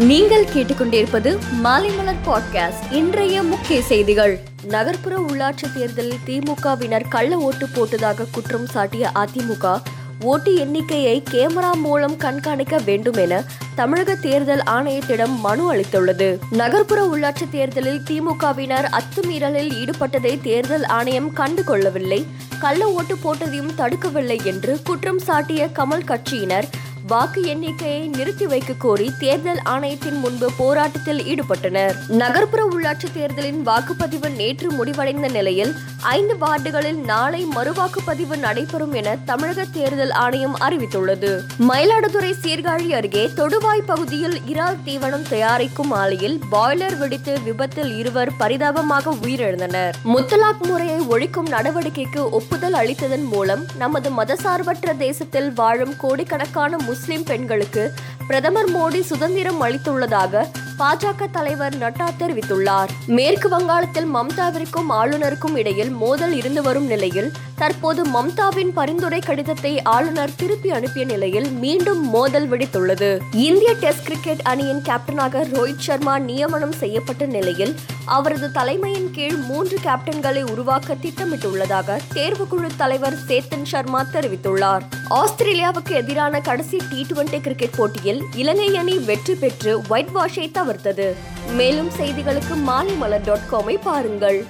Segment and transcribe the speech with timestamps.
[0.00, 4.38] நீங்கள் கேட்டுக்கொண்டிருப்பது மாலைமலர் பாட்காஸ்ட் இன்றைய முக்கிய செய்திகள்.
[4.62, 9.80] நகர்ப்புற உள்ளாட்சி தேர்தலில் திமுகவினர் கள்ள ஓட்டு போட்டதாக குற்றம் சாட்டிய அதிமுக
[10.20, 16.38] ஓட்டு எண்ணிக்கையை கேமரா மூலம் கண்காணிக்க வேண்டும் என தமிழக தேர்தல் ஆணையத்திடம் மனு அளித்துள்ளது.
[16.50, 22.26] நகர்ப்புற உள்ளாட்சி தேர்தலில் திமுகவினர் அத்துமீறலில் ஈடுபட்டதை தேர்தல் ஆணையம் கண்டுகொள்ளவில்லை
[22.60, 26.64] கள்ள ஓட்டு போட்டதையும் தடுக்கவில்லை என்று குற்றம் சாட்டிய கமல் கட்சியினர்
[27.08, 31.94] வாக்கு எண்ணிக்கையை நிறுத்தி வைக்க கோரி தேர்தல் ஆணையத்தின் முன்பு போராட்டத்தில் ஈடுபட்டனர்.
[32.08, 40.10] நகர்ப்புற உள்ளாட்சி தேர்தலின் வாக்குப்பதிவு நேற்று முடிவடைந்த நிலையில் ஐந்து வார்டுகளில் நாளை மறுவாக்குப்பதிவு நடைபெறும் என தமிழக தேர்தல்
[40.10, 41.40] ஆணையம் அறிவித்துள்ளது.
[41.68, 49.94] மயிலாடுதுறை சீர்காழி அருகே தொடுவாய் பகுதியில் இறால் தீவனம் தயாரிக்கும் ஆலையில் பாய்லர் வெடித்து விபத்தில் இருவர் பரிதாபமாக உயிரிழந்தனர்.
[50.04, 57.82] முத்தலாக் முறையை ஒழிக்கும் நடவடிக்கைக்கு ஒப்புதல் அளித்ததன் மூலம் நமது மதசார்பற்ற தேசத்தில் வாழும் கோடிக்கணக்கான முஸ்லிம் பெண்களுக்கு
[58.26, 60.44] பிரதமர் மோடி சுதந்திரம் அளித்துள்ளதாக
[60.78, 62.90] பாஜக தலைவர் நட்டா தெரிவித்துள்ளார்.
[63.06, 70.70] மேற்கு வங்காளத்தில் மம்தாவிற்கும் ஆளுநருக்கும் இடையில் மோதல் இருந்து வரும் நிலையில் தற்போது மம்தாவின் பரிந்துரை கடிதத்தை ஆளுநர் திருப்பி
[70.70, 73.10] அனுப்பிய நிலையில் மீண்டும் மோதல் வெடித்துள்ளது.
[73.32, 77.74] இந்திய டெஸ்ட் கிரிக்கெட் அணியின் கேப்டனாக ரோஹித் சர்மா நியமனம் செய்யப்பட்ட நிலையில்
[78.04, 84.86] அவரது தலைமையின் கீழ் மூன்று கேப்டன்களை உருவாக்க திட்டமிட்டுள்ளதாக தேர்வுக்குழு தலைவர் சேத்தன் சர்மா தெரிவித்துள்ளார்.
[85.10, 91.14] ஆஸ்திரேலியாவுக்கு எதிரான கடைசி டி டுவெண்டி கிரிக்கெட் போட்டியில் இலங்கை அணி வெற்றி பெற்று ஒயிட் வாஷை தவிர்த்தது.
[91.52, 94.46] மேலும் செய்திகளுக்கு மாலைமலர் டாட் காமை பாருங்கள்.